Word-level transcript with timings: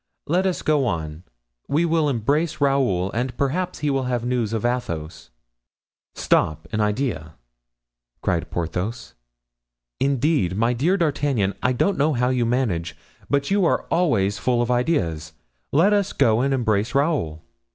Let 0.25 0.47
us 0.47 0.63
go 0.63 0.87
on. 0.87 1.25
We 1.67 1.85
will 1.85 2.09
embrace 2.09 2.59
Raoul, 2.59 3.11
and 3.11 3.37
perhaps 3.37 3.81
he 3.85 3.91
will 3.91 4.05
have 4.05 4.25
news 4.25 4.51
of 4.51 4.65
Athos." 4.65 5.29
"Stop—an 6.15 6.81
idea!" 6.81 7.35
cried 8.23 8.49
Porthos; 8.49 9.13
"indeed, 9.99 10.57
my 10.57 10.73
dear 10.73 10.97
D'Artagnan, 10.97 11.53
I 11.61 11.73
don't 11.73 11.99
know 11.99 12.13
how 12.13 12.29
you 12.29 12.47
manage, 12.47 12.97
but 13.29 13.51
you 13.51 13.63
are 13.63 13.83
always 13.91 14.39
full 14.39 14.63
of 14.63 14.71
ideas; 14.71 15.33
let 15.71 15.93
us 15.93 16.13
go 16.13 16.41
and 16.41 16.51
embrace 16.51 16.95
Raoul." 16.95 17.43